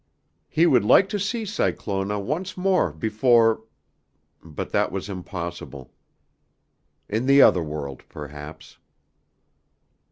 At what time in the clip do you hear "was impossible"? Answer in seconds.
4.91-5.93